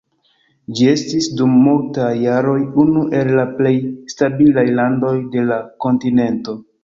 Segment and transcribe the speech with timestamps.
[0.77, 2.55] Ĝi estis dum multaj jaroj
[2.85, 3.75] unu el la plej
[4.15, 6.57] stabilaj landoj de la kontinento.